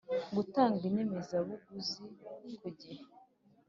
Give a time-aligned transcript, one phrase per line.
[0.35, 2.03] gutanga inyemezabuguzi
[2.61, 3.03] kugihe